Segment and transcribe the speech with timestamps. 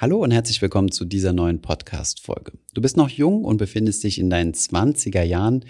[0.00, 2.52] Hallo und herzlich willkommen zu dieser neuen Podcast-Folge.
[2.72, 5.64] Du bist noch jung und befindest dich in deinen 20er Jahren.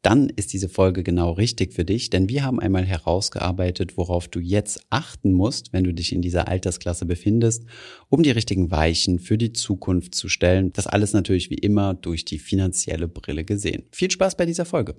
[0.00, 4.40] Dann ist diese Folge genau richtig für dich, denn wir haben einmal herausgearbeitet, worauf du
[4.40, 7.64] jetzt achten musst, wenn du dich in dieser Altersklasse befindest,
[8.08, 10.72] um die richtigen Weichen für die Zukunft zu stellen.
[10.72, 13.82] Das alles natürlich wie immer durch die finanzielle Brille gesehen.
[13.92, 14.94] Viel Spaß bei dieser Folge.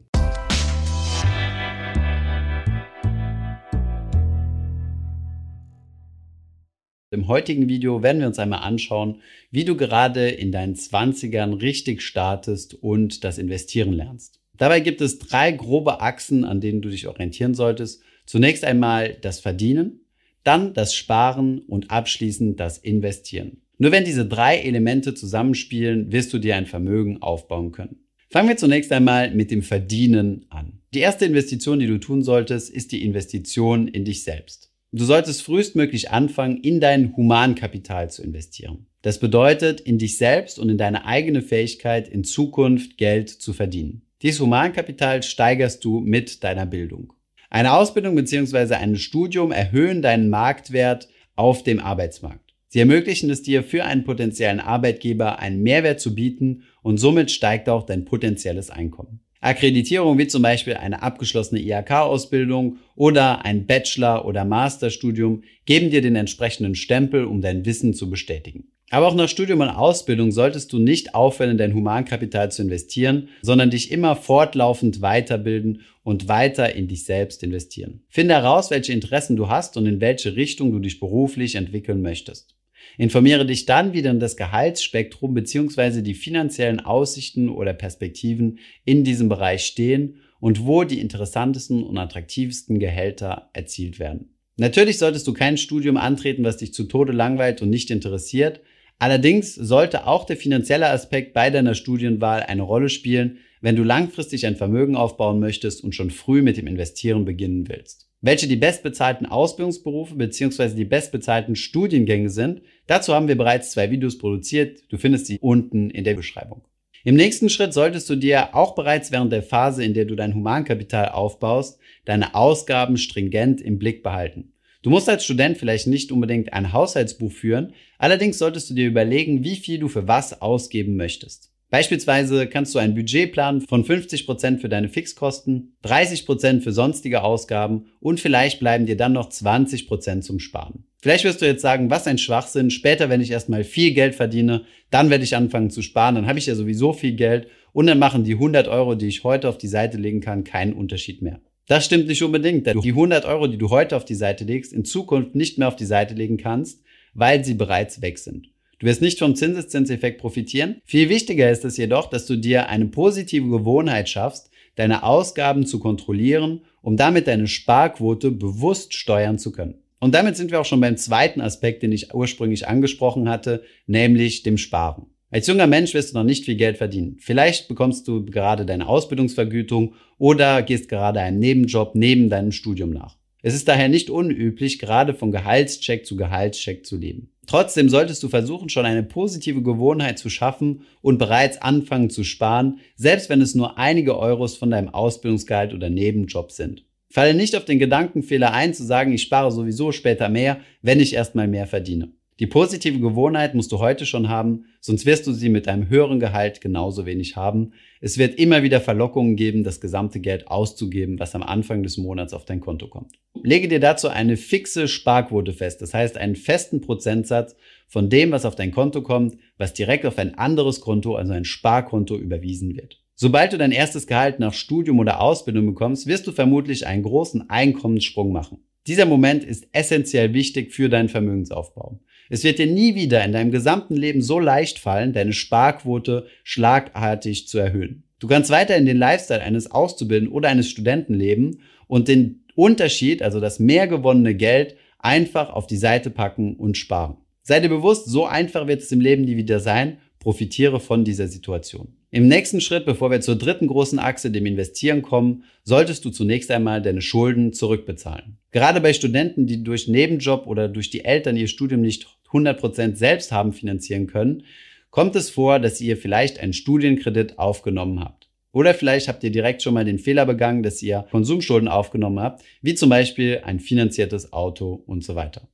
[7.09, 12.01] Im heutigen Video werden wir uns einmal anschauen, wie du gerade in deinen 20ern richtig
[12.01, 14.41] startest und das Investieren lernst.
[14.57, 18.01] Dabei gibt es drei grobe Achsen, an denen du dich orientieren solltest.
[18.25, 20.01] Zunächst einmal das Verdienen,
[20.43, 23.61] dann das Sparen und abschließend das Investieren.
[23.77, 28.01] Nur wenn diese drei Elemente zusammenspielen, wirst du dir ein Vermögen aufbauen können.
[28.29, 30.81] Fangen wir zunächst einmal mit dem Verdienen an.
[30.93, 34.73] Die erste Investition, die du tun solltest, ist die Investition in dich selbst.
[34.97, 38.87] Du solltest frühestmöglich anfangen, in dein Humankapital zu investieren.
[39.03, 44.01] Das bedeutet, in dich selbst und in deine eigene Fähigkeit, in Zukunft Geld zu verdienen.
[44.23, 47.13] Dieses Humankapital steigerst du mit deiner Bildung.
[47.51, 48.73] Eine Ausbildung bzw.
[48.73, 52.55] ein Studium erhöhen deinen Marktwert auf dem Arbeitsmarkt.
[52.67, 57.69] Sie ermöglichen es dir, für einen potenziellen Arbeitgeber einen Mehrwert zu bieten und somit steigt
[57.69, 59.19] auch dein potenzielles Einkommen.
[59.41, 66.15] Akkreditierung wie zum Beispiel eine abgeschlossene IHK-Ausbildung oder ein Bachelor- oder Masterstudium geben dir den
[66.15, 68.71] entsprechenden Stempel, um dein Wissen zu bestätigen.
[68.89, 73.27] Aber auch nach Studium und Ausbildung solltest du nicht aufhören, in dein Humankapital zu investieren,
[73.41, 78.05] sondern dich immer fortlaufend weiterbilden und weiter in dich selbst investieren.
[78.07, 82.56] Finde heraus, welche Interessen du hast und in welche Richtung du dich beruflich entwickeln möchtest.
[82.97, 86.01] Informiere dich dann wieder in das Gehaltsspektrum bzw.
[86.01, 92.79] die finanziellen Aussichten oder Perspektiven in diesem Bereich stehen und wo die interessantesten und attraktivsten
[92.79, 94.33] Gehälter erzielt werden.
[94.57, 98.61] Natürlich solltest du kein Studium antreten, was dich zu Tode langweilt und nicht interessiert.
[98.97, 104.47] Allerdings sollte auch der finanzielle Aspekt bei deiner Studienwahl eine Rolle spielen, wenn du langfristig
[104.47, 108.06] ein Vermögen aufbauen möchtest und schon früh mit dem Investieren beginnen willst.
[108.21, 110.69] Welche die bestbezahlten Ausbildungsberufe bzw.
[110.75, 114.81] die bestbezahlten Studiengänge sind, dazu haben wir bereits zwei Videos produziert.
[114.89, 116.63] Du findest sie unten in der Beschreibung.
[117.03, 120.33] Im nächsten Schritt solltest du dir auch bereits während der Phase, in der du dein
[120.33, 124.51] Humankapital aufbaust, deine Ausgaben stringent im Blick behalten.
[124.81, 129.43] Du musst als Student vielleicht nicht unbedingt ein Haushaltsbuch führen, allerdings solltest du dir überlegen,
[129.43, 131.51] wie viel du für was ausgeben möchtest.
[131.69, 136.71] Beispielsweise kannst du ein Budget planen von 50 Prozent für deine Fixkosten, 30 Prozent für
[136.71, 140.85] sonstige Ausgaben und vielleicht bleiben dir dann noch 20 Prozent zum Sparen.
[140.99, 144.63] Vielleicht wirst du jetzt sagen, was ein Schwachsinn, später, wenn ich erstmal viel Geld verdiene,
[144.91, 147.99] dann werde ich anfangen zu sparen, dann habe ich ja sowieso viel Geld und dann
[147.99, 151.41] machen die 100 Euro, die ich heute auf die Seite legen kann, keinen Unterschied mehr.
[151.67, 154.45] Das stimmt nicht unbedingt, denn du die 100 Euro, die du heute auf die Seite
[154.45, 156.81] legst, in Zukunft nicht mehr auf die Seite legen kannst,
[157.13, 158.47] weil sie bereits weg sind.
[158.79, 160.81] Du wirst nicht vom Zinseszinseffekt profitieren.
[160.85, 165.79] Viel wichtiger ist es jedoch, dass du dir eine positive Gewohnheit schaffst, deine Ausgaben zu
[165.79, 169.75] kontrollieren, um damit deine Sparquote bewusst steuern zu können.
[169.99, 174.43] Und damit sind wir auch schon beim zweiten Aspekt, den ich ursprünglich angesprochen hatte, nämlich
[174.43, 175.07] dem Sparen.
[175.31, 177.17] Als junger Mensch wirst du noch nicht viel Geld verdienen.
[177.19, 183.17] Vielleicht bekommst du gerade deine Ausbildungsvergütung oder gehst gerade einen Nebenjob neben deinem Studium nach.
[183.41, 187.31] Es ist daher nicht unüblich, gerade von Gehaltscheck zu Gehaltscheck zu leben.
[187.47, 192.79] Trotzdem solltest du versuchen, schon eine positive Gewohnheit zu schaffen und bereits anfangen zu sparen,
[192.95, 196.83] selbst wenn es nur einige Euros von deinem Ausbildungsgehalt oder Nebenjob sind.
[197.09, 201.13] Falle nicht auf den Gedankenfehler ein, zu sagen, ich spare sowieso später mehr, wenn ich
[201.13, 202.11] erstmal mehr verdiene.
[202.39, 206.19] Die positive Gewohnheit musst du heute schon haben, sonst wirst du sie mit einem höheren
[206.19, 207.73] Gehalt genauso wenig haben.
[207.99, 212.33] Es wird immer wieder Verlockungen geben, das gesamte Geld auszugeben, was am Anfang des Monats
[212.33, 213.13] auf dein Konto kommt.
[213.41, 217.55] Lege dir dazu eine fixe Sparquote fest, das heißt einen festen Prozentsatz
[217.87, 221.45] von dem, was auf dein Konto kommt, was direkt auf ein anderes Konto, also ein
[221.45, 223.01] Sparkonto, überwiesen wird.
[223.15, 227.49] Sobald du dein erstes Gehalt nach Studium oder Ausbildung bekommst, wirst du vermutlich einen großen
[227.49, 228.59] Einkommenssprung machen.
[228.87, 231.99] Dieser Moment ist essentiell wichtig für deinen Vermögensaufbau.
[232.29, 237.47] Es wird dir nie wieder in deinem gesamten Leben so leicht fallen, deine Sparquote schlagartig
[237.47, 238.03] zu erhöhen.
[238.19, 243.21] Du kannst weiter in den Lifestyle eines Auszubildenden oder eines Studenten leben und den Unterschied,
[243.21, 247.17] also das mehr gewonnene Geld, einfach auf die Seite packen und sparen.
[247.43, 249.97] Sei dir bewusst, so einfach wird es im Leben nie wieder sein.
[250.19, 251.93] Profitiere von dieser Situation.
[252.09, 256.49] Im nächsten Schritt, bevor wir zur dritten großen Achse, dem Investieren kommen, solltest du zunächst
[256.51, 258.37] einmal deine Schulden zurückbezahlen.
[258.51, 263.31] Gerade bei Studenten, die durch Nebenjob oder durch die Eltern ihr Studium nicht 100% selbst
[263.31, 264.43] haben finanzieren können,
[264.89, 268.29] kommt es vor, dass ihr vielleicht einen Studienkredit aufgenommen habt.
[268.51, 272.43] Oder vielleicht habt ihr direkt schon mal den Fehler begangen, dass ihr Konsumschulden aufgenommen habt,
[272.61, 275.47] wie zum Beispiel ein finanziertes Auto und so weiter.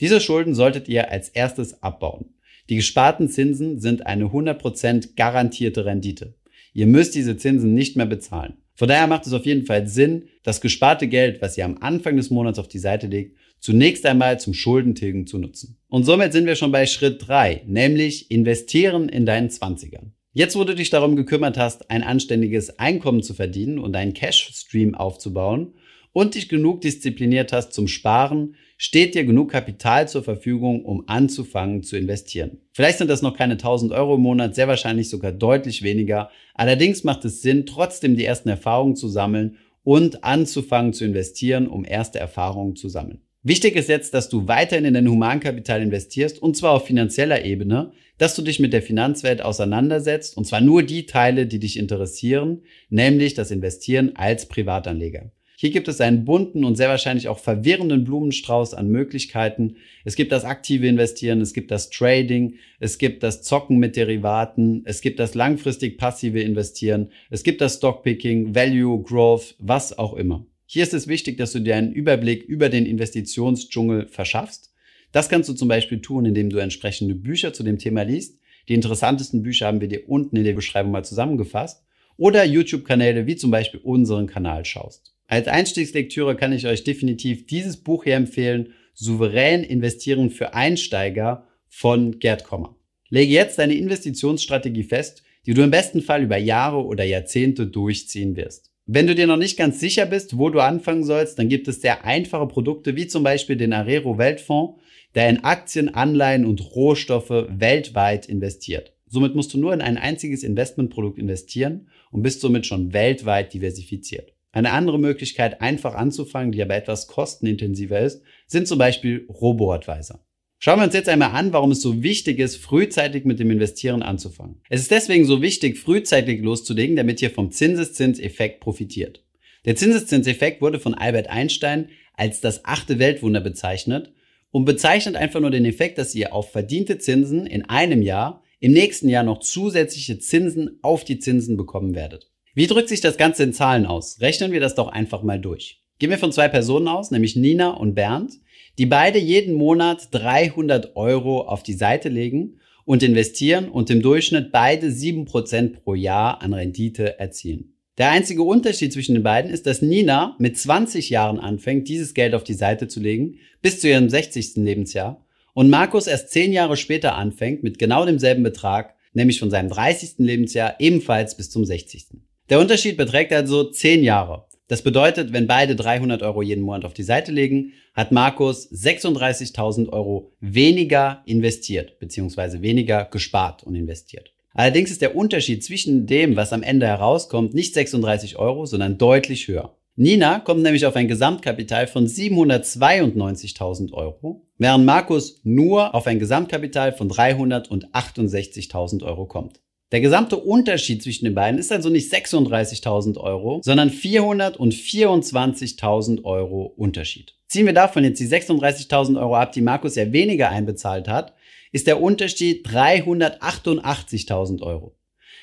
[0.00, 2.34] Diese Schulden solltet ihr als erstes abbauen.
[2.70, 6.34] Die gesparten Zinsen sind eine 100% garantierte Rendite.
[6.72, 8.58] Ihr müsst diese Zinsen nicht mehr bezahlen.
[8.76, 12.16] Von daher macht es auf jeden Fall Sinn, das gesparte Geld, was ihr am Anfang
[12.16, 15.78] des Monats auf die Seite legt, zunächst einmal zum Schuldentilgen zu nutzen.
[15.88, 20.12] Und somit sind wir schon bei Schritt drei, nämlich investieren in deinen Zwanzigern.
[20.32, 24.94] Jetzt, wo du dich darum gekümmert hast, ein anständiges Einkommen zu verdienen und einen Cash-Stream
[24.94, 25.74] aufzubauen
[26.12, 31.82] und dich genug diszipliniert hast zum Sparen, steht dir genug Kapital zur Verfügung, um anzufangen
[31.82, 32.62] zu investieren.
[32.72, 36.30] Vielleicht sind das noch keine 1000 Euro im Monat, sehr wahrscheinlich sogar deutlich weniger.
[36.54, 41.84] Allerdings macht es Sinn, trotzdem die ersten Erfahrungen zu sammeln und anzufangen zu investieren, um
[41.84, 43.20] erste Erfahrungen zu sammeln.
[43.42, 47.92] Wichtig ist jetzt, dass du weiterhin in dein Humankapital investierst und zwar auf finanzieller Ebene,
[48.16, 52.62] dass du dich mit der Finanzwelt auseinandersetzt und zwar nur die Teile, die dich interessieren,
[52.88, 55.32] nämlich das Investieren als Privatanleger.
[55.62, 59.76] Hier gibt es einen bunten und sehr wahrscheinlich auch verwirrenden Blumenstrauß an Möglichkeiten.
[60.06, 64.80] Es gibt das aktive Investieren, es gibt das Trading, es gibt das Zocken mit Derivaten,
[64.86, 70.46] es gibt das langfristig passive Investieren, es gibt das Stockpicking, Value, Growth, was auch immer.
[70.64, 74.72] Hier ist es wichtig, dass du dir einen Überblick über den Investitionsdschungel verschaffst.
[75.12, 78.40] Das kannst du zum Beispiel tun, indem du entsprechende Bücher zu dem Thema liest.
[78.70, 81.84] Die interessantesten Bücher haben wir dir unten in der Beschreibung mal zusammengefasst.
[82.16, 85.12] Oder YouTube-Kanäle wie zum Beispiel unseren Kanal schaust.
[85.30, 92.18] Als Einstiegslektüre kann ich euch definitiv dieses Buch hier empfehlen, Souverän investieren für Einsteiger von
[92.18, 92.74] Gerd Kommer.
[93.10, 98.34] Lege jetzt deine Investitionsstrategie fest, die du im besten Fall über Jahre oder Jahrzehnte durchziehen
[98.34, 98.72] wirst.
[98.86, 101.80] Wenn du dir noch nicht ganz sicher bist, wo du anfangen sollst, dann gibt es
[101.80, 104.82] sehr einfache Produkte wie zum Beispiel den Arero Weltfonds,
[105.14, 108.94] der in Aktien, Anleihen und Rohstoffe weltweit investiert.
[109.06, 114.32] Somit musst du nur in ein einziges Investmentprodukt investieren und bist somit schon weltweit diversifiziert.
[114.52, 120.20] Eine andere Möglichkeit, einfach anzufangen, die aber etwas kostenintensiver ist, sind zum Beispiel Robo-Advisor.
[120.58, 124.02] Schauen wir uns jetzt einmal an, warum es so wichtig ist, frühzeitig mit dem Investieren
[124.02, 124.60] anzufangen.
[124.68, 129.24] Es ist deswegen so wichtig, frühzeitig loszulegen, damit ihr vom Zinseszinseffekt profitiert.
[129.64, 134.12] Der Zinseszinseffekt wurde von Albert Einstein als das achte Weltwunder bezeichnet
[134.50, 138.72] und bezeichnet einfach nur den Effekt, dass ihr auf verdiente Zinsen in einem Jahr im
[138.72, 142.29] nächsten Jahr noch zusätzliche Zinsen auf die Zinsen bekommen werdet.
[142.52, 144.20] Wie drückt sich das Ganze in Zahlen aus?
[144.20, 145.82] Rechnen wir das doch einfach mal durch.
[146.00, 148.32] Gehen wir von zwei Personen aus, nämlich Nina und Bernd,
[148.76, 154.50] die beide jeden Monat 300 Euro auf die Seite legen und investieren und im Durchschnitt
[154.50, 157.74] beide 7% pro Jahr an Rendite erzielen.
[157.98, 162.34] Der einzige Unterschied zwischen den beiden ist, dass Nina mit 20 Jahren anfängt, dieses Geld
[162.34, 164.56] auf die Seite zu legen, bis zu ihrem 60.
[164.56, 169.68] Lebensjahr, und Markus erst 10 Jahre später anfängt, mit genau demselben Betrag, nämlich von seinem
[169.68, 170.14] 30.
[170.18, 172.06] Lebensjahr ebenfalls bis zum 60.
[172.50, 174.46] Der Unterschied beträgt also 10 Jahre.
[174.66, 179.88] Das bedeutet, wenn beide 300 Euro jeden Monat auf die Seite legen, hat Markus 36.000
[179.90, 184.32] Euro weniger investiert, beziehungsweise weniger gespart und investiert.
[184.52, 189.46] Allerdings ist der Unterschied zwischen dem, was am Ende herauskommt, nicht 36 Euro, sondern deutlich
[189.46, 189.76] höher.
[189.94, 196.92] Nina kommt nämlich auf ein Gesamtkapital von 792.000 Euro, während Markus nur auf ein Gesamtkapital
[196.92, 199.60] von 368.000 Euro kommt.
[199.92, 207.34] Der gesamte Unterschied zwischen den beiden ist also nicht 36.000 Euro, sondern 424.000 Euro Unterschied.
[207.48, 211.34] Ziehen wir davon jetzt die 36.000 Euro ab, die Markus ja weniger einbezahlt hat,
[211.72, 214.94] ist der Unterschied 388.000 Euro.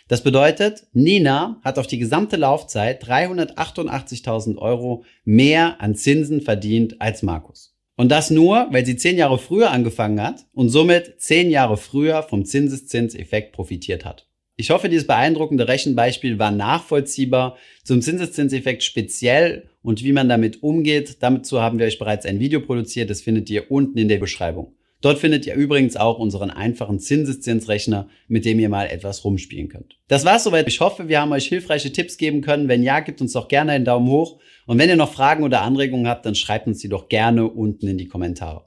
[0.07, 7.21] Das bedeutet, Nina hat auf die gesamte Laufzeit 388.000 Euro mehr an Zinsen verdient als
[7.21, 7.73] Markus.
[7.97, 12.23] Und das nur, weil sie zehn Jahre früher angefangen hat und somit zehn Jahre früher
[12.23, 14.26] vom Zinseszinseffekt profitiert hat.
[14.59, 21.17] Ich hoffe, dieses beeindruckende Rechenbeispiel war nachvollziehbar zum Zinseszinseffekt speziell und wie man damit umgeht.
[21.21, 24.73] Dazu haben wir euch bereits ein Video produziert, das findet ihr unten in der Beschreibung.
[25.01, 29.99] Dort findet ihr übrigens auch unseren einfachen Zinseszinsrechner, mit dem ihr mal etwas rumspielen könnt.
[30.07, 30.67] Das war's soweit.
[30.67, 32.67] Ich hoffe, wir haben euch hilfreiche Tipps geben können.
[32.67, 34.39] Wenn ja, gebt uns doch gerne einen Daumen hoch.
[34.65, 37.87] Und wenn ihr noch Fragen oder Anregungen habt, dann schreibt uns die doch gerne unten
[37.87, 38.66] in die Kommentare.